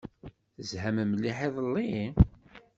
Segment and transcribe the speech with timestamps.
[0.55, 2.01] Tezham mliḥ iḍelli?